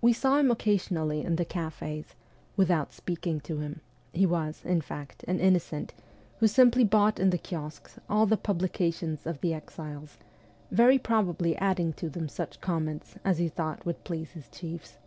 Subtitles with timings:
[0.00, 2.14] We saw him occasionally in the cafes,
[2.56, 3.80] without speaking to him;
[4.12, 5.92] he was, in fact, an' innocent'
[6.38, 10.18] who simply bought in the kiosques all the publications of the exiles,
[10.70, 14.98] very probably adding to them such comments as he thought would please his chiefs.